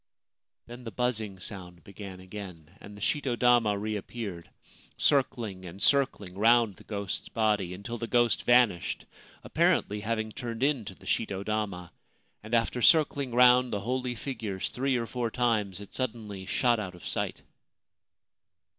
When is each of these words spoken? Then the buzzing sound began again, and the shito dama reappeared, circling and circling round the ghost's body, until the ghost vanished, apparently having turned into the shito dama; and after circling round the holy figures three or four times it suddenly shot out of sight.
Then 0.65 0.83
the 0.83 0.89
buzzing 0.89 1.39
sound 1.39 1.83
began 1.83 2.19
again, 2.19 2.75
and 2.81 2.97
the 2.97 3.01
shito 3.01 3.37
dama 3.37 3.77
reappeared, 3.77 4.49
circling 4.97 5.63
and 5.65 5.79
circling 5.79 6.35
round 6.39 6.75
the 6.77 6.83
ghost's 6.83 7.29
body, 7.29 7.71
until 7.75 7.99
the 7.99 8.07
ghost 8.07 8.41
vanished, 8.43 9.05
apparently 9.43 9.99
having 9.99 10.31
turned 10.31 10.63
into 10.63 10.95
the 10.95 11.05
shito 11.05 11.45
dama; 11.45 11.91
and 12.41 12.55
after 12.55 12.81
circling 12.81 13.29
round 13.35 13.71
the 13.71 13.81
holy 13.81 14.15
figures 14.15 14.71
three 14.71 14.97
or 14.97 15.05
four 15.05 15.29
times 15.29 15.79
it 15.79 15.93
suddenly 15.93 16.47
shot 16.47 16.79
out 16.79 16.95
of 16.95 17.05
sight. 17.07 17.43